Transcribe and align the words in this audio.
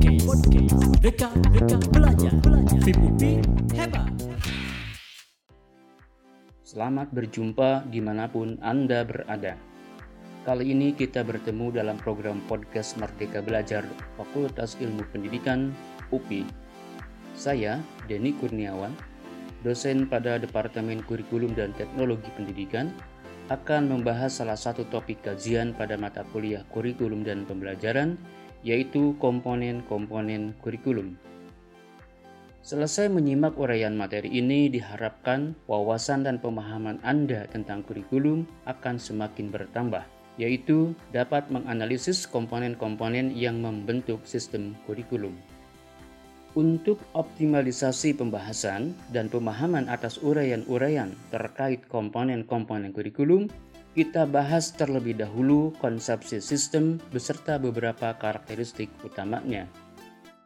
Podcast, 0.00 0.24
podcast, 0.24 0.96
dekat, 1.04 1.32
belajar, 1.92 2.32
belajar. 2.40 2.80
Hebat. 3.76 4.08
Selamat 6.64 7.12
berjumpa 7.12 7.84
di 7.92 8.00
mana 8.00 8.24
pun 8.24 8.56
Anda 8.64 9.04
berada. 9.04 9.60
Kali 10.48 10.72
ini 10.72 10.96
kita 10.96 11.20
bertemu 11.20 11.76
dalam 11.76 12.00
program 12.00 12.40
podcast 12.48 12.96
Merdeka 12.96 13.44
Belajar 13.44 13.84
Fakultas 14.16 14.80
Ilmu 14.80 15.04
Pendidikan 15.12 15.76
UPI. 16.08 16.48
Saya, 17.36 17.76
Denny 18.08 18.32
Kurniawan, 18.40 18.96
dosen 19.60 20.08
pada 20.08 20.40
Departemen 20.40 21.04
Kurikulum 21.04 21.52
dan 21.52 21.76
Teknologi 21.76 22.32
Pendidikan, 22.40 22.88
akan 23.52 23.92
membahas 23.92 24.32
salah 24.32 24.56
satu 24.56 24.88
topik 24.88 25.20
kajian 25.20 25.76
pada 25.76 26.00
mata 26.00 26.24
kuliah 26.32 26.64
kurikulum 26.72 27.20
dan 27.20 27.44
pembelajaran, 27.44 28.16
yaitu 28.66 29.16
komponen-komponen 29.18 30.56
kurikulum. 30.60 31.16
Selesai 32.60 33.08
menyimak 33.08 33.56
uraian 33.56 33.96
materi 33.96 34.28
ini, 34.36 34.68
diharapkan 34.68 35.56
wawasan 35.64 36.28
dan 36.28 36.36
pemahaman 36.36 37.00
Anda 37.00 37.48
tentang 37.48 37.80
kurikulum 37.88 38.44
akan 38.68 39.00
semakin 39.00 39.48
bertambah, 39.48 40.04
yaitu 40.36 40.92
dapat 41.08 41.48
menganalisis 41.48 42.28
komponen-komponen 42.28 43.32
yang 43.32 43.64
membentuk 43.64 44.20
sistem 44.28 44.76
kurikulum. 44.84 45.32
Untuk 46.52 47.00
optimalisasi 47.16 48.18
pembahasan 48.18 48.92
dan 49.08 49.32
pemahaman 49.32 49.88
atas 49.88 50.20
uraian-uraian 50.20 51.16
terkait 51.32 51.80
komponen-komponen 51.88 52.92
kurikulum, 52.92 53.48
kita 53.90 54.22
bahas 54.22 54.70
terlebih 54.70 55.18
dahulu 55.18 55.74
konsepsi 55.82 56.38
sistem 56.38 57.02
beserta 57.10 57.58
beberapa 57.58 58.14
karakteristik 58.14 58.86
utamanya. 59.02 59.66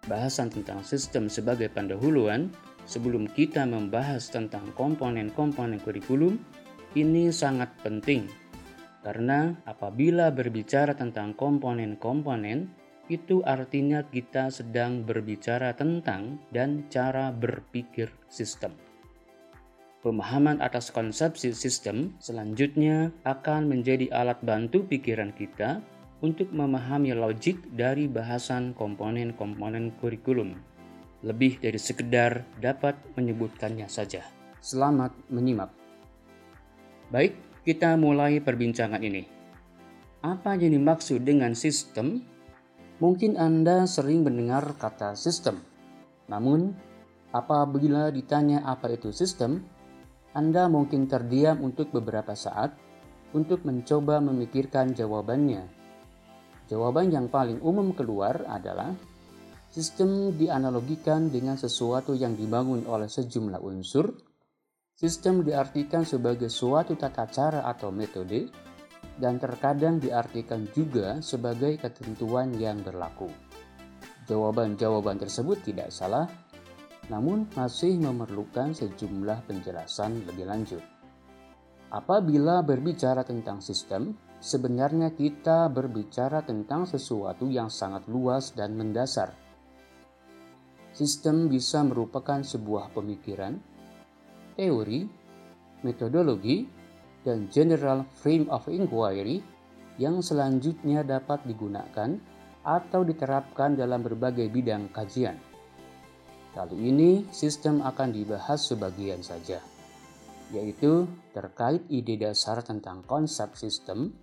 Bahasan 0.09 0.49
tentang 0.49 0.81
sistem 0.81 1.29
sebagai 1.29 1.69
pendahuluan 1.69 2.49
sebelum 2.89 3.29
kita 3.29 3.69
membahas 3.69 4.33
tentang 4.33 4.73
komponen-komponen 4.77 5.81
kurikulum 5.81 6.41
ini 6.97 7.29
sangat 7.33 7.73
penting 7.85 8.29
karena 9.05 9.53
apabila 9.69 10.33
berbicara 10.33 10.97
tentang 10.97 11.37
komponen-komponen 11.37 12.73
itu 13.13 13.45
artinya 13.45 14.01
kita 14.09 14.49
sedang 14.49 15.05
berbicara 15.05 15.77
tentang 15.77 16.41
dan 16.49 16.89
cara 16.89 17.29
berpikir 17.29 18.09
sistem. 18.33 18.73
Pemahaman 20.05 20.61
atas 20.61 20.93
konsepsi 20.93 21.57
sistem 21.57 22.13
selanjutnya 22.21 23.09
akan 23.25 23.73
menjadi 23.73 24.13
alat 24.13 24.37
bantu 24.45 24.85
pikiran 24.85 25.33
kita 25.33 25.81
untuk 26.21 26.53
memahami 26.53 27.17
logik 27.17 27.57
dari 27.73 28.05
bahasan 28.05 28.77
komponen-komponen 28.77 29.97
kurikulum. 29.97 30.61
Lebih 31.25 31.57
dari 31.57 31.81
sekedar 31.81 32.45
dapat 32.61 33.01
menyebutkannya 33.17 33.89
saja. 33.89 34.29
Selamat 34.61 35.17
menyimak. 35.33 35.73
Baik, 37.09 37.65
kita 37.65 37.97
mulai 37.97 38.45
perbincangan 38.45 39.01
ini. 39.01 39.25
Apa 40.21 40.53
yang 40.61 40.77
dimaksud 40.77 41.25
dengan 41.25 41.57
sistem 41.57 42.21
Mungkin 43.03 43.35
Anda 43.35 43.91
sering 43.91 44.23
mendengar 44.23 44.79
kata 44.79 45.19
sistem. 45.19 45.59
Namun, 46.31 46.79
apabila 47.35 48.15
ditanya 48.15 48.63
apa 48.63 48.95
itu 48.95 49.11
sistem, 49.11 49.67
Anda 50.35 50.67
mungkin 50.67 51.07
terdiam 51.07 51.63
untuk 51.63 51.95
beberapa 51.95 52.35
saat 52.35 52.75
untuk 53.35 53.63
mencoba 53.63 54.19
memikirkan 54.19 54.91
jawabannya. 54.91 55.63
Jawaban 56.67 57.15
yang 57.15 57.31
paling 57.31 57.63
umum 57.63 57.95
keluar 57.95 58.43
adalah 58.51 58.91
sistem 59.71 60.35
dianalogikan 60.35 61.31
dengan 61.31 61.55
sesuatu 61.55 62.19
yang 62.19 62.35
dibangun 62.35 62.83
oleh 62.91 63.07
sejumlah 63.07 63.63
unsur. 63.63 64.11
Sistem 64.95 65.43
diartikan 65.43 66.07
sebagai 66.07 66.51
suatu 66.51 66.95
tata 66.95 67.27
cara 67.31 67.67
atau 67.67 67.91
metode 67.91 68.51
dan 69.19 69.39
terkadang 69.39 70.03
diartikan 70.03 70.67
juga 70.75 71.23
sebagai 71.23 71.79
ketentuan 71.79 72.55
yang 72.59 72.83
berlaku. 72.83 73.31
Jawaban-jawaban 74.27 75.21
tersebut 75.21 75.63
tidak 75.63 75.93
salah, 75.93 76.25
namun 77.13 77.49
masih 77.53 77.97
memerlukan 78.01 78.73
sejumlah 78.73 79.45
penjelasan 79.45 80.25
lebih 80.25 80.49
lanjut. 80.49 80.85
Apabila 81.95 82.65
berbicara 82.65 83.23
tentang 83.23 83.63
sistem, 83.63 84.17
sebenarnya 84.43 85.15
kita 85.15 85.71
berbicara 85.71 86.43
tentang 86.43 86.89
sesuatu 86.89 87.47
yang 87.47 87.71
sangat 87.71 88.09
luas 88.11 88.51
dan 88.57 88.75
mendasar. 88.75 89.31
Sistem 90.95 91.47
bisa 91.51 91.83
merupakan 91.83 92.43
sebuah 92.43 92.95
pemikiran, 92.95 93.59
teori, 94.59 95.07
metodologi, 95.83 96.67
dan 97.25 97.51
General 97.51 98.05
Frame 98.21 98.47
of 98.53 98.67
Inquiry 98.71 99.43
yang 99.97 100.19
selanjutnya 100.19 101.07
dapat 101.07 101.47
digunakan 101.47 102.15
atau 102.65 103.01
diterapkan 103.07 103.79
dalam 103.79 104.03
berbagai 104.03 104.51
bidang 104.51 104.91
kajian. 104.91 105.54
Kali 106.55 106.79
ini 106.79 107.27
sistem 107.35 107.83
akan 107.83 108.15
dibahas 108.15 108.71
sebagian 108.71 109.27
saja, 109.27 109.59
yaitu 110.55 111.03
terkait 111.35 111.83
ide 111.91 112.15
dasar 112.15 112.63
tentang 112.63 113.03
konsep 113.11 113.59
sistem 113.59 114.15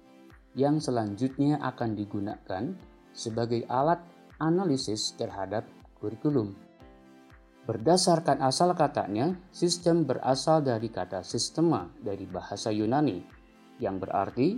yang 0.55 0.79
selanjutnya 0.79 1.59
akan 1.59 1.91
digunakan 1.91 2.71
sebagai 3.11 3.67
alat 3.67 3.99
analisis 4.39 5.11
terhadap 5.19 5.67
kurikulum. 5.99 6.55
Berdasarkan 7.67 8.39
asal 8.39 8.71
katanya, 8.79 9.35
sistem 9.51 10.07
berasal 10.07 10.63
dari 10.63 10.87
kata 10.87 11.27
sistema 11.27 11.91
dari 11.99 12.23
bahasa 12.31 12.71
Yunani 12.71 13.21
yang 13.83 13.99
berarti 13.99 14.55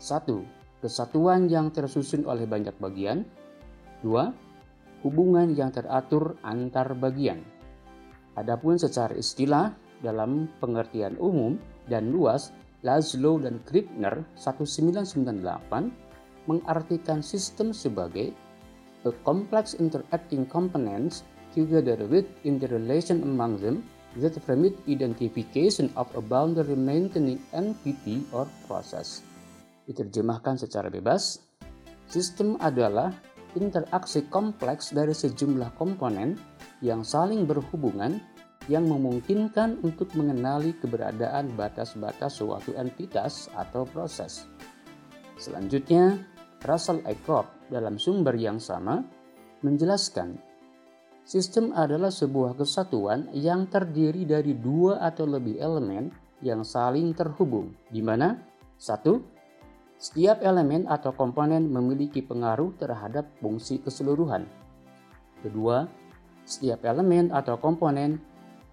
satu, 0.00 0.48
kesatuan 0.80 1.44
yang 1.52 1.68
tersusun 1.76 2.24
oleh 2.24 2.48
banyak 2.48 2.72
bagian, 2.80 3.28
dua, 4.00 4.32
hubungan 5.02 5.52
yang 5.58 5.74
teratur 5.74 6.38
antar 6.46 6.94
bagian. 6.96 7.42
Adapun 8.38 8.78
secara 8.80 9.12
istilah 9.12 9.74
dalam 10.00 10.48
pengertian 10.58 11.20
umum 11.20 11.60
dan 11.86 12.10
luas, 12.14 12.50
Laszlo 12.82 13.38
dan 13.38 13.62
Krippner 13.62 14.26
1998 14.40 16.48
mengartikan 16.50 17.22
sistem 17.22 17.70
sebagai 17.70 18.34
a 19.06 19.12
complex 19.22 19.78
interacting 19.78 20.42
components 20.46 21.22
together 21.54 21.98
with 22.10 22.26
interrelation 22.42 23.22
among 23.22 23.62
them 23.62 23.86
that 24.18 24.34
permit 24.44 24.74
identification 24.90 25.88
of 25.96 26.10
a 26.18 26.22
boundary 26.22 26.76
maintaining 26.76 27.40
entity 27.54 28.26
or 28.34 28.44
process. 28.68 29.22
Diterjemahkan 29.88 30.60
secara 30.60 30.92
bebas, 30.92 31.40
sistem 32.10 32.58
adalah 32.60 33.14
interaksi 33.58 34.24
kompleks 34.28 34.92
dari 34.92 35.12
sejumlah 35.12 35.76
komponen 35.76 36.38
yang 36.80 37.04
saling 37.04 37.44
berhubungan 37.44 38.20
yang 38.70 38.86
memungkinkan 38.86 39.82
untuk 39.82 40.14
mengenali 40.14 40.72
keberadaan 40.78 41.50
batas-batas 41.58 42.38
suatu 42.38 42.72
entitas 42.78 43.50
atau 43.58 43.82
proses. 43.88 44.46
Selanjutnya, 45.34 46.22
Russell 46.62 47.02
Aycock 47.02 47.50
dalam 47.66 47.98
sumber 47.98 48.38
yang 48.38 48.62
sama 48.62 49.02
menjelaskan 49.66 50.52
Sistem 51.22 51.70
adalah 51.70 52.10
sebuah 52.10 52.58
kesatuan 52.58 53.30
yang 53.30 53.70
terdiri 53.70 54.26
dari 54.26 54.58
dua 54.58 54.98
atau 54.98 55.22
lebih 55.22 55.54
elemen 55.54 56.10
yang 56.42 56.66
saling 56.66 57.14
terhubung, 57.14 57.70
di 57.86 58.02
mana 58.02 58.42
satu, 58.74 59.22
setiap 60.02 60.42
elemen 60.42 60.82
atau 60.90 61.14
komponen 61.14 61.70
memiliki 61.70 62.26
pengaruh 62.26 62.74
terhadap 62.74 63.30
fungsi 63.38 63.78
keseluruhan. 63.78 64.50
Kedua, 65.46 65.86
setiap 66.42 66.82
elemen 66.82 67.30
atau 67.30 67.54
komponen 67.62 68.18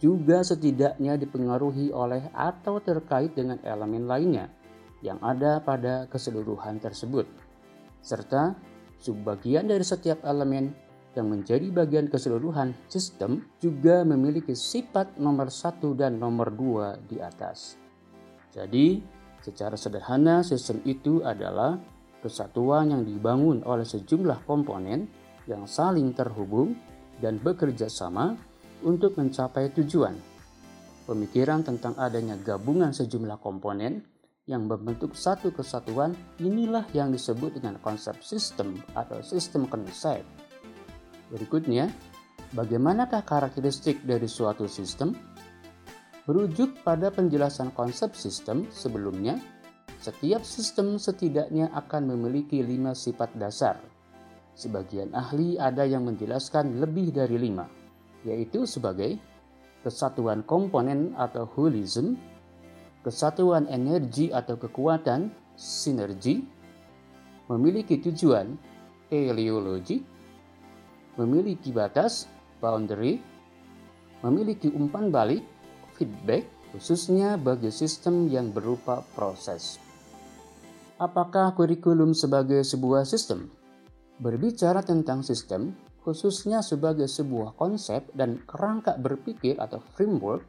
juga 0.02 0.42
setidaknya 0.42 1.22
dipengaruhi 1.22 1.94
oleh 1.94 2.34
atau 2.34 2.82
terkait 2.82 3.38
dengan 3.38 3.62
elemen 3.62 4.10
lainnya 4.10 4.50
yang 5.06 5.22
ada 5.22 5.62
pada 5.62 6.10
keseluruhan 6.10 6.82
tersebut, 6.82 7.30
serta 8.02 8.58
subbagian 8.98 9.70
dari 9.70 9.86
setiap 9.86 10.26
elemen 10.26 10.74
yang 11.14 11.30
menjadi 11.30 11.70
bagian 11.70 12.10
keseluruhan 12.10 12.74
sistem 12.90 13.46
juga 13.62 14.02
memiliki 14.02 14.58
sifat 14.58 15.22
nomor 15.22 15.54
satu 15.54 15.94
dan 15.94 16.18
nomor 16.18 16.50
dua 16.50 16.98
di 17.06 17.22
atas. 17.22 17.78
Jadi, 18.50 19.19
secara 19.44 19.76
sederhana 19.80 20.44
sistem 20.44 20.84
itu 20.84 21.24
adalah 21.24 21.80
kesatuan 22.20 22.92
yang 22.92 23.04
dibangun 23.08 23.64
oleh 23.64 23.88
sejumlah 23.88 24.44
komponen 24.44 25.08
yang 25.48 25.66
saling 25.66 26.12
terhubung 26.14 26.76
dan 27.20 27.40
bekerja 27.40 27.88
sama 27.88 28.36
untuk 28.84 29.16
mencapai 29.20 29.72
tujuan. 29.76 30.16
Pemikiran 31.08 31.66
tentang 31.66 31.98
adanya 31.98 32.38
gabungan 32.38 32.94
sejumlah 32.94 33.42
komponen 33.42 34.06
yang 34.46 34.66
membentuk 34.66 35.14
satu 35.14 35.54
kesatuan 35.54 36.14
inilah 36.42 36.86
yang 36.94 37.10
disebut 37.14 37.58
dengan 37.58 37.78
konsep 37.82 38.18
sistem 38.22 38.78
atau 38.94 39.22
sistem 39.22 39.70
konsep 39.70 40.26
Berikutnya, 41.30 41.94
bagaimanakah 42.58 43.22
karakteristik 43.22 44.02
dari 44.02 44.26
suatu 44.26 44.66
sistem? 44.66 45.14
Merujuk 46.28 46.84
pada 46.84 47.14
penjelasan 47.14 47.72
konsep 47.72 48.12
sistem 48.18 48.68
sebelumnya, 48.74 49.40
setiap 50.00 50.44
sistem 50.48 50.96
setidaknya 51.00 51.72
akan 51.76 52.16
memiliki 52.16 52.64
lima 52.64 52.96
sifat 52.96 53.36
dasar. 53.36 53.80
Sebagian 54.56 55.16
ahli 55.16 55.56
ada 55.56 55.88
yang 55.88 56.04
menjelaskan 56.04 56.80
lebih 56.84 57.16
dari 57.16 57.40
lima, 57.40 57.68
yaitu 58.28 58.68
sebagai 58.68 59.16
kesatuan 59.84 60.44
komponen 60.44 61.16
atau 61.16 61.48
holism, 61.56 62.20
kesatuan 63.04 63.68
energi 63.72 64.32
atau 64.32 64.60
kekuatan, 64.60 65.32
sinergi, 65.56 66.44
memiliki 67.48 68.00
tujuan, 68.04 68.60
teleologi, 69.08 70.04
memiliki 71.16 71.72
batas, 71.72 72.28
boundary, 72.60 73.20
memiliki 74.24 74.72
umpan 74.72 75.12
balik, 75.12 75.44
feedback, 76.00 76.48
khususnya 76.72 77.36
bagi 77.36 77.68
sistem 77.68 78.32
yang 78.32 78.56
berupa 78.56 79.04
proses. 79.20 79.76
Apakah 80.96 81.52
kurikulum 81.60 82.16
sebagai 82.16 82.64
sebuah 82.64 83.04
sistem? 83.04 83.52
Berbicara 84.24 84.80
tentang 84.80 85.24
sistem, 85.24 85.76
khususnya 86.04 86.64
sebagai 86.64 87.12
sebuah 87.12 87.60
konsep 87.60 88.08
dan 88.16 88.40
kerangka 88.48 88.96
berpikir 88.96 89.60
atau 89.60 89.84
framework, 89.96 90.44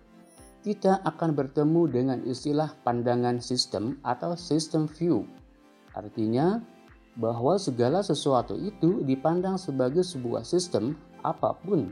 kita 0.63 1.03
akan 1.03 1.35
bertemu 1.35 1.83
dengan 1.91 2.19
istilah 2.23 2.71
pandangan 2.87 3.43
sistem 3.43 3.99
atau 4.07 4.39
system 4.39 4.87
view. 4.87 5.27
Artinya, 5.95 6.63
bahwa 7.19 7.59
segala 7.59 8.05
sesuatu 8.05 8.55
itu 8.55 9.03
dipandang 9.03 9.59
sebagai 9.59 10.07
sebuah 10.07 10.47
sistem 10.47 10.95
apa 11.27 11.57
pun. 11.59 11.91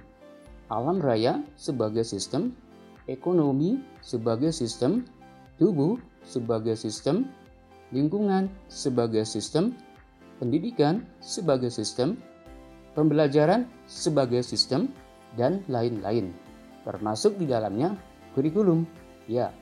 Alam 0.69 1.01
raya 1.01 1.43
sebagai 1.57 2.05
sistem, 2.05 2.53
ekonomi 3.09 3.81
sebagai 4.05 4.53
sistem, 4.53 5.03
tubuh 5.57 5.97
sebagai 6.23 6.77
sistem, 6.77 7.27
lingkungan 7.91 8.53
sebagai 8.69 9.25
sistem, 9.25 9.73
pendidikan 10.37 11.03
sebagai 11.19 11.73
sistem, 11.73 12.21
pembelajaran 12.93 13.65
sebagai 13.89 14.45
sistem, 14.45 14.93
dan 15.35 15.65
lain-lain. 15.69 16.33
Termasuk 16.85 17.37
di 17.37 17.49
dalamnya 17.49 17.97
kurikulum. 18.33 18.85
Ya, 19.29 19.53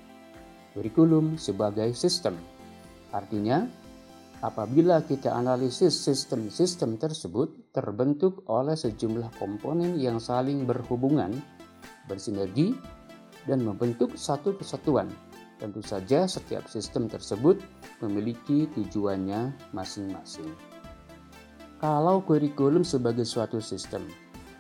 kurikulum 0.75 1.35
sebagai 1.39 1.91
sistem. 1.97 2.39
Artinya, 3.11 3.67
apabila 4.45 5.03
kita 5.03 5.35
analisis 5.35 5.97
sistem-sistem 6.07 7.01
tersebut 7.01 7.75
terbentuk 7.75 8.47
oleh 8.47 8.79
sejumlah 8.79 9.35
komponen 9.43 9.99
yang 9.99 10.23
saling 10.23 10.69
berhubungan, 10.69 11.35
bersinergi, 12.07 12.79
dan 13.47 13.63
membentuk 13.63 14.15
satu 14.19 14.55
kesatuan 14.59 15.11
Tentu 15.57 15.81
saja 15.81 16.29
setiap 16.29 16.69
sistem 16.69 17.09
tersebut 17.09 17.57
memiliki 18.05 18.69
tujuannya 18.77 19.73
masing-masing. 19.73 20.53
Kalau 21.81 22.21
kurikulum 22.21 22.85
sebagai 22.85 23.25
suatu 23.25 23.57
sistem, 23.65 24.05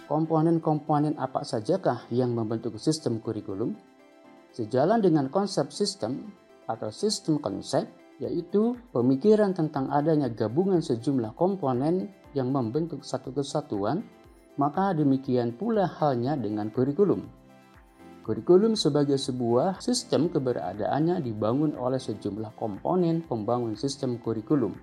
komponen-komponen 0.08 1.20
apa 1.20 1.44
sajakah 1.44 2.08
yang 2.08 2.32
membentuk 2.32 2.80
sistem 2.80 3.20
kurikulum? 3.20 3.76
Sejalan 4.56 5.04
dengan 5.04 5.28
konsep 5.28 5.68
sistem 5.68 6.32
atau 6.64 6.88
sistem 6.88 7.44
konsep, 7.44 7.84
yaitu 8.16 8.72
pemikiran 8.96 9.52
tentang 9.52 9.92
adanya 9.92 10.32
gabungan 10.32 10.80
sejumlah 10.80 11.36
komponen 11.36 12.08
yang 12.32 12.48
membentuk 12.48 13.04
satu 13.04 13.36
kesatuan, 13.36 14.00
maka 14.56 14.96
demikian 14.96 15.52
pula 15.52 15.84
halnya 15.84 16.40
dengan 16.40 16.72
kurikulum. 16.72 17.28
Kurikulum 18.26 18.74
sebagai 18.74 19.22
sebuah 19.22 19.78
sistem 19.78 20.26
keberadaannya 20.26 21.22
dibangun 21.22 21.78
oleh 21.78 22.02
sejumlah 22.02 22.58
komponen 22.58 23.22
pembangun 23.22 23.78
sistem 23.78 24.18
kurikulum 24.18 24.74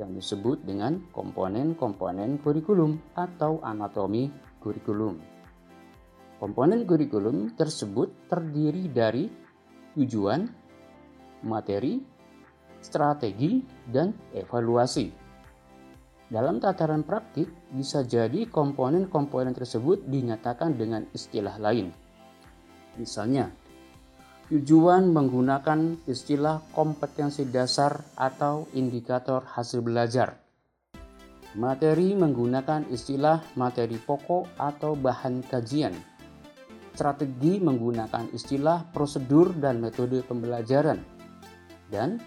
yang 0.00 0.16
disebut 0.16 0.64
dengan 0.64 1.04
komponen-komponen 1.12 2.40
kurikulum 2.40 2.96
atau 3.12 3.60
anatomi 3.60 4.32
kurikulum. 4.64 5.20
Komponen 6.40 6.88
kurikulum 6.88 7.52
tersebut 7.52 8.32
terdiri 8.32 8.88
dari 8.88 9.28
tujuan, 9.92 10.48
materi, 11.44 12.00
strategi, 12.80 13.60
dan 13.92 14.16
evaluasi. 14.32 15.12
Dalam 16.32 16.64
tataran 16.64 17.04
praktik, 17.04 17.52
bisa 17.76 18.08
jadi 18.08 18.48
komponen-komponen 18.48 19.52
tersebut 19.52 20.08
dinyatakan 20.08 20.80
dengan 20.80 21.04
istilah 21.12 21.60
lain, 21.60 22.05
Misalnya, 22.96 23.52
tujuan 24.48 25.12
menggunakan 25.12 26.08
istilah 26.08 26.64
kompetensi 26.72 27.44
dasar 27.48 28.00
atau 28.16 28.68
indikator 28.72 29.44
hasil 29.44 29.84
belajar. 29.84 30.40
Materi 31.56 32.12
menggunakan 32.12 32.84
istilah 32.92 33.40
materi 33.56 33.96
pokok 33.96 34.60
atau 34.60 34.92
bahan 34.92 35.40
kajian. 35.40 35.96
Strategi 36.92 37.60
menggunakan 37.60 38.32
istilah 38.32 38.88
prosedur 38.92 39.56
dan 39.56 39.80
metode 39.80 40.20
pembelajaran. 40.24 41.00
Dan 41.88 42.20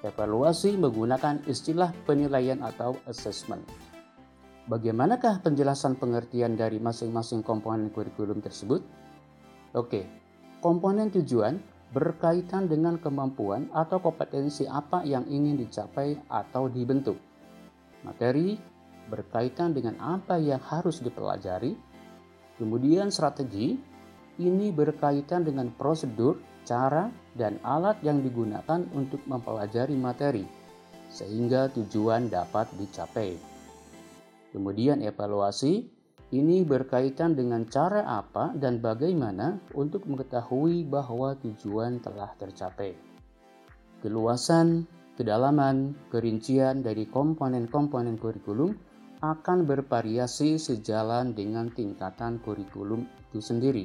evaluasi 0.00 0.80
menggunakan 0.80 1.44
istilah 1.44 1.92
penilaian 2.08 2.60
atau 2.64 2.96
assessment. 3.04 3.64
Bagaimanakah 4.68 5.44
penjelasan 5.44 5.96
pengertian 6.00 6.56
dari 6.56 6.80
masing-masing 6.80 7.44
komponen 7.44 7.92
kurikulum 7.92 8.40
tersebut? 8.40 8.80
Oke, 9.70 10.02
komponen 10.58 11.14
tujuan 11.14 11.62
berkaitan 11.94 12.66
dengan 12.66 12.98
kemampuan 12.98 13.70
atau 13.70 14.02
kompetensi 14.02 14.66
apa 14.66 15.06
yang 15.06 15.26
ingin 15.30 15.58
dicapai 15.58 16.18
atau 16.26 16.66
dibentuk. 16.66 17.18
Materi 18.02 18.58
berkaitan 19.06 19.74
dengan 19.74 19.98
apa 19.98 20.38
yang 20.38 20.62
harus 20.62 21.02
dipelajari. 21.02 21.74
Kemudian 22.58 23.10
strategi 23.14 23.78
ini 24.38 24.70
berkaitan 24.74 25.46
dengan 25.46 25.70
prosedur, 25.74 26.38
cara, 26.66 27.10
dan 27.34 27.58
alat 27.62 27.98
yang 28.02 28.22
digunakan 28.22 28.82
untuk 28.94 29.22
mempelajari 29.26 29.94
materi 29.94 30.44
sehingga 31.10 31.66
tujuan 31.74 32.30
dapat 32.30 32.70
dicapai. 32.78 33.34
Kemudian 34.54 35.02
evaluasi 35.02 35.99
ini 36.30 36.62
berkaitan 36.62 37.34
dengan 37.34 37.66
cara 37.66 38.06
apa 38.06 38.54
dan 38.54 38.78
bagaimana 38.78 39.58
untuk 39.74 40.06
mengetahui 40.06 40.86
bahwa 40.86 41.34
tujuan 41.42 41.98
telah 41.98 42.30
tercapai. 42.38 42.94
Keluasan, 43.98 44.86
kedalaman, 45.18 45.98
kerincian 46.08 46.86
dari 46.86 47.10
komponen-komponen 47.10 48.14
kurikulum 48.14 48.72
akan 49.20 49.68
bervariasi 49.68 50.56
sejalan 50.56 51.36
dengan 51.36 51.68
tingkatan 51.68 52.40
kurikulum 52.40 53.04
itu 53.28 53.42
sendiri. 53.42 53.84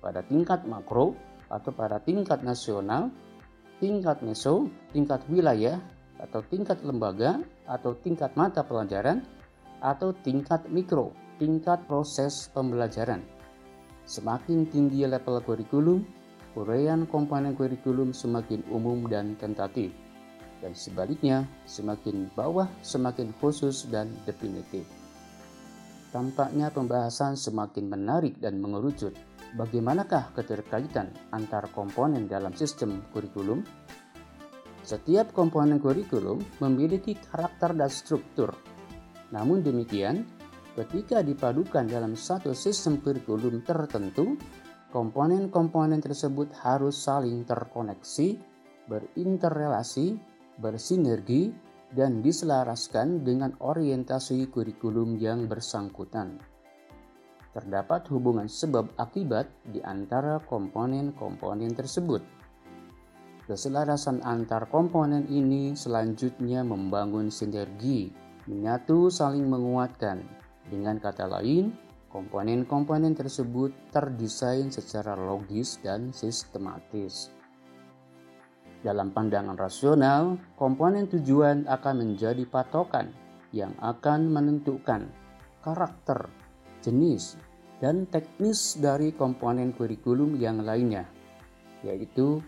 Pada 0.00 0.24
tingkat 0.24 0.64
makro 0.64 1.12
atau 1.52 1.70
pada 1.74 2.00
tingkat 2.00 2.40
nasional, 2.40 3.12
tingkat 3.82 4.24
meso, 4.24 4.70
tingkat 4.96 5.20
wilayah, 5.28 5.76
atau 6.22 6.40
tingkat 6.46 6.80
lembaga, 6.86 7.42
atau 7.66 7.98
tingkat 7.98 8.32
mata 8.38 8.62
pelajaran, 8.64 9.26
atau 9.82 10.14
tingkat 10.22 10.62
mikro, 10.70 11.10
tingkat 11.42 11.82
proses 11.90 12.46
pembelajaran. 12.54 13.20
Semakin 14.06 14.70
tinggi 14.70 15.02
level 15.04 15.42
kurikulum, 15.42 16.06
uraian 16.54 17.04
komponen 17.10 17.58
kurikulum 17.58 18.14
semakin 18.14 18.62
umum 18.70 19.10
dan 19.10 19.34
tentatif. 19.36 19.90
Dan 20.62 20.78
sebaliknya, 20.78 21.42
semakin 21.66 22.30
bawah 22.38 22.70
semakin 22.86 23.34
khusus 23.42 23.90
dan 23.90 24.14
definitif. 24.22 24.86
Tampaknya 26.14 26.70
pembahasan 26.70 27.34
semakin 27.34 27.90
menarik 27.90 28.38
dan 28.38 28.62
mengerucut. 28.62 29.10
Bagaimanakah 29.58 30.32
keterkaitan 30.38 31.10
antar 31.34 31.66
komponen 31.74 32.30
dalam 32.30 32.54
sistem 32.54 33.02
kurikulum? 33.10 33.66
Setiap 34.86 35.34
komponen 35.34 35.82
kurikulum 35.82 36.42
memiliki 36.62 37.18
karakter 37.18 37.74
dan 37.74 37.90
struktur 37.90 38.54
namun 39.32 39.64
demikian, 39.64 40.28
ketika 40.76 41.24
dipadukan 41.24 41.88
dalam 41.88 42.12
satu 42.12 42.52
sistem 42.52 43.00
kurikulum 43.00 43.64
tertentu, 43.64 44.36
komponen-komponen 44.92 46.04
tersebut 46.04 46.52
harus 46.60 47.00
saling 47.00 47.48
terkoneksi, 47.48 48.36
berinterrelasi, 48.92 50.20
bersinergi, 50.60 51.48
dan 51.96 52.20
diselaraskan 52.20 53.24
dengan 53.24 53.56
orientasi 53.60 54.52
kurikulum 54.52 55.16
yang 55.16 55.48
bersangkutan. 55.48 56.36
Terdapat 57.52 58.08
hubungan 58.08 58.48
sebab 58.48 58.96
akibat 58.96 59.48
di 59.68 59.80
antara 59.84 60.40
komponen-komponen 60.40 61.72
tersebut. 61.76 62.24
Keselarasan 63.44 64.24
antar 64.24 64.72
komponen 64.72 65.28
ini 65.28 65.76
selanjutnya 65.76 66.64
membangun 66.64 67.28
sinergi 67.28 68.21
menyatu 68.46 69.08
saling 69.12 69.46
menguatkan 69.46 70.22
Dengan 70.62 71.02
kata 71.02 71.26
lain, 71.26 71.74
komponen-komponen 72.08 73.18
tersebut 73.18 73.74
terdesain 73.90 74.70
secara 74.70 75.18
logis 75.18 75.82
dan 75.82 76.14
sistematis. 76.14 77.28
Dalam 78.82 79.10
pandangan 79.10 79.58
rasional, 79.58 80.38
komponen 80.54 81.10
tujuan 81.10 81.66
akan 81.66 81.94
menjadi 82.02 82.46
patokan 82.46 83.10
yang 83.54 83.74
akan 83.78 84.30
menentukan 84.30 85.10
karakter, 85.62 86.30
jenis, 86.82 87.38
dan 87.78 88.06
teknis 88.06 88.78
dari 88.78 89.10
komponen 89.14 89.74
kurikulum 89.74 90.38
yang 90.38 90.62
lainnya, 90.62 91.06
yaitu 91.82 92.38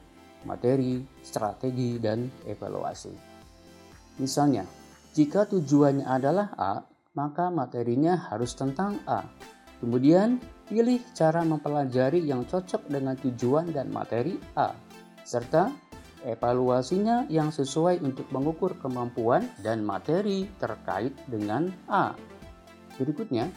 materi, 0.46 1.02
strategi, 1.22 1.98
dan 1.98 2.30
evaluasi. 2.46 3.14
Misalnya, 4.18 4.62
jika 5.14 5.46
tujuannya 5.46 6.10
adalah 6.10 6.50
A, 6.58 6.82
maka 7.14 7.46
materinya 7.46 8.18
harus 8.34 8.58
tentang 8.58 8.98
A. 9.06 9.22
Kemudian, 9.78 10.42
pilih 10.66 10.98
cara 11.14 11.46
mempelajari 11.46 12.18
yang 12.26 12.42
cocok 12.42 12.90
dengan 12.90 13.14
tujuan 13.22 13.70
dan 13.70 13.94
materi 13.94 14.34
A, 14.58 14.74
serta 15.22 15.70
evaluasinya 16.26 17.30
yang 17.30 17.54
sesuai 17.54 18.02
untuk 18.02 18.26
mengukur 18.34 18.74
kemampuan 18.82 19.46
dan 19.62 19.86
materi 19.86 20.50
terkait 20.58 21.14
dengan 21.30 21.70
A. 21.86 22.18
Berikutnya, 22.98 23.54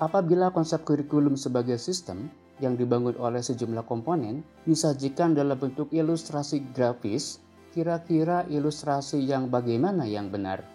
apabila 0.00 0.48
konsep 0.56 0.88
kurikulum 0.88 1.36
sebagai 1.36 1.76
sistem 1.76 2.32
yang 2.64 2.80
dibangun 2.80 3.18
oleh 3.20 3.44
sejumlah 3.44 3.84
komponen 3.84 4.40
disajikan 4.64 5.36
dalam 5.36 5.60
bentuk 5.60 5.92
ilustrasi 5.92 6.64
grafis, 6.72 7.44
kira-kira 7.76 8.48
ilustrasi 8.48 9.20
yang 9.20 9.52
bagaimana 9.52 10.08
yang 10.08 10.32
benar? 10.32 10.73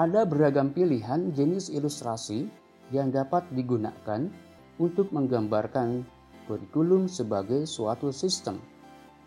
Ada 0.00 0.24
beragam 0.24 0.72
pilihan 0.72 1.28
jenis 1.36 1.68
ilustrasi 1.68 2.48
yang 2.88 3.12
dapat 3.12 3.44
digunakan 3.52 4.32
untuk 4.80 5.12
menggambarkan 5.12 6.08
kurikulum 6.48 7.04
sebagai 7.04 7.68
suatu 7.68 8.08
sistem 8.08 8.56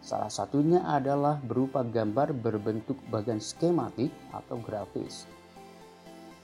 Salah 0.03 0.27
satunya 0.27 0.83
adalah 0.83 1.39
berupa 1.39 1.79
gambar 1.79 2.35
berbentuk 2.35 2.99
bagian 3.07 3.39
skematik 3.39 4.11
atau 4.35 4.59
grafis. 4.59 5.23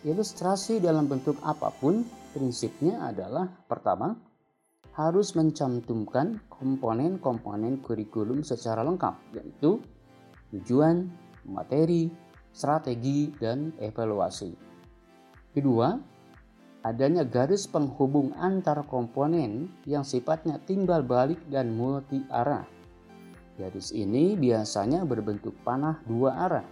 Ilustrasi 0.08 0.80
dalam 0.80 1.12
bentuk 1.12 1.36
apa 1.44 1.68
pun 1.76 2.08
prinsipnya 2.32 3.04
adalah 3.04 3.52
pertama, 3.68 4.16
harus 4.96 5.36
mencantumkan 5.36 6.40
komponen-komponen 6.48 7.84
kurikulum 7.84 8.48
secara 8.48 8.80
lengkap, 8.80 9.20
yaitu 9.36 9.84
tujuan, 10.56 11.12
materi, 11.44 12.08
strategi, 12.52 13.32
dan 13.38 13.74
evaluasi. 13.82 14.54
Kedua, 15.56 15.98
adanya 16.86 17.26
garis 17.26 17.68
penghubung 17.68 18.34
antar 18.38 18.86
komponen 18.88 19.70
yang 19.86 20.06
sifatnya 20.06 20.62
timbal 20.64 21.04
balik 21.04 21.42
dan 21.50 21.76
multi 21.76 22.24
arah 22.30 22.80
Garis 23.60 23.92
ini 23.92 24.40
biasanya 24.40 25.04
berbentuk 25.04 25.52
panah 25.68 26.00
dua 26.08 26.48
arah. 26.48 26.68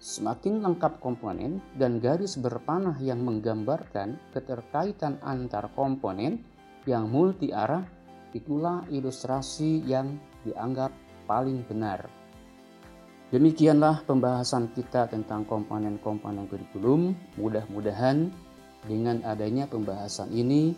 Semakin 0.00 0.64
lengkap 0.64 1.04
komponen 1.04 1.60
dan 1.76 2.00
garis 2.00 2.40
berpanah 2.40 2.96
yang 2.96 3.20
menggambarkan 3.20 4.16
keterkaitan 4.32 5.20
antar 5.20 5.68
komponen 5.76 6.40
yang 6.88 7.12
multi 7.12 7.52
arah, 7.52 7.84
itulah 8.32 8.88
ilustrasi 8.88 9.84
yang 9.84 10.16
dianggap 10.48 10.88
paling 11.28 11.60
benar. 11.68 12.08
Demikianlah 13.28 14.08
pembahasan 14.08 14.72
kita 14.72 15.12
tentang 15.12 15.44
komponen-komponen 15.44 16.48
kurikulum. 16.48 17.12
Mudah-mudahan 17.36 18.32
dengan 18.88 19.20
adanya 19.28 19.68
pembahasan 19.68 20.32
ini 20.32 20.72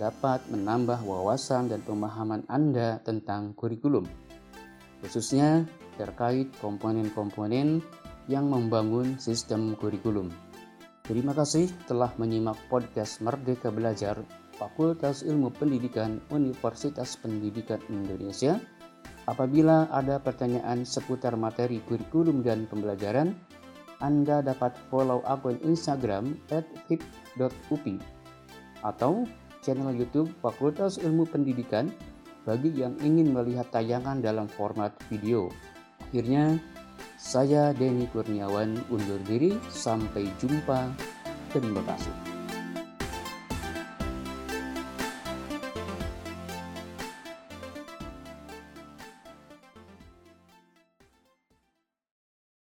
dapat 0.00 0.40
menambah 0.48 1.02
wawasan 1.02 1.68
dan 1.68 1.82
pemahaman 1.82 2.46
Anda 2.48 3.02
tentang 3.02 3.52
kurikulum 3.58 4.06
khususnya 5.00 5.64
terkait 5.96 6.48
komponen-komponen 6.60 7.84
yang 8.28 8.46
membangun 8.46 9.16
sistem 9.18 9.74
kurikulum. 9.76 10.30
Terima 11.04 11.34
kasih 11.34 11.66
telah 11.90 12.12
menyimak 12.20 12.56
podcast 12.70 13.18
Merdeka 13.18 13.74
Belajar 13.74 14.22
Fakultas 14.54 15.26
Ilmu 15.26 15.50
Pendidikan 15.56 16.22
Universitas 16.30 17.18
Pendidikan 17.18 17.82
Indonesia. 17.90 18.60
Apabila 19.30 19.86
ada 19.94 20.18
pertanyaan 20.18 20.82
seputar 20.82 21.38
materi 21.38 21.78
kurikulum 21.86 22.42
dan 22.42 22.66
pembelajaran, 22.66 23.38
Anda 24.02 24.42
dapat 24.42 24.74
follow 24.90 25.22
akun 25.22 25.54
Instagram 25.62 26.34
@hip.up 26.90 27.86
atau 28.82 29.22
channel 29.62 29.94
YouTube 29.94 30.34
Fakultas 30.42 30.98
Ilmu 30.98 31.30
Pendidikan 31.30 31.94
bagi 32.42 32.74
yang 32.74 32.98
ingin 33.04 33.30
melihat 33.30 33.70
tayangan 33.70 34.18
dalam 34.18 34.50
format 34.50 34.90
video. 35.06 35.46
Akhirnya, 36.10 36.58
saya 37.14 37.70
Denny 37.76 38.10
Kurniawan 38.10 38.82
undur 38.90 39.20
diri. 39.28 39.54
Sampai 39.70 40.26
jumpa. 40.42 40.90
Terima 41.54 41.84
kasih. 41.86 42.29